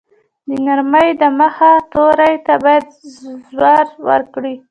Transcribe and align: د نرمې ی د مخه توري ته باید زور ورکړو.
د 0.47 0.49
نرمې 0.65 1.03
ی 1.09 1.13
د 1.21 1.23
مخه 1.39 1.71
توري 1.91 2.33
ته 2.45 2.53
باید 2.63 2.85
زور 3.57 3.85
ورکړو. 4.07 4.53